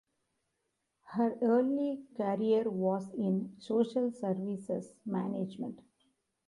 Her 1.11 1.35
early 1.43 2.05
career 2.17 2.63
was 2.67 3.13
in 3.13 3.55
social 3.59 4.09
services 4.11 4.95
management. 5.05 5.83